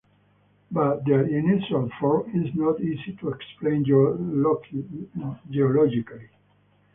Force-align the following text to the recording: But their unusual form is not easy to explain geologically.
But 0.71 1.05
their 1.05 1.25
unusual 1.25 1.87
form 1.99 2.31
is 2.33 2.51
not 2.55 2.81
easy 2.81 3.15
to 3.21 3.29
explain 3.29 3.85
geologically. 3.85 6.29